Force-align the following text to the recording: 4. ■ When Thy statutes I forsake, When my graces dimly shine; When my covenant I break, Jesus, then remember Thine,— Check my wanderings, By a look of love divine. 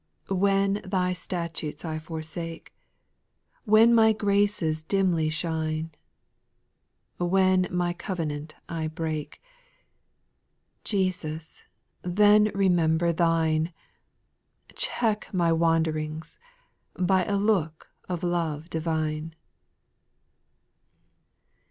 4. 0.25 0.37
■ 0.37 0.39
When 0.39 0.73
Thy 0.83 1.13
statutes 1.13 1.85
I 1.85 1.99
forsake, 1.99 2.73
When 3.65 3.93
my 3.93 4.13
graces 4.13 4.83
dimly 4.83 5.29
shine; 5.29 5.91
When 7.19 7.67
my 7.69 7.93
covenant 7.93 8.55
I 8.67 8.87
break, 8.87 9.43
Jesus, 10.83 11.65
then 12.01 12.49
remember 12.55 13.13
Thine,— 13.13 13.73
Check 14.75 15.31
my 15.31 15.51
wanderings, 15.53 16.39
By 16.97 17.23
a 17.25 17.37
look 17.37 17.87
of 18.09 18.23
love 18.23 18.71
divine. 18.71 19.35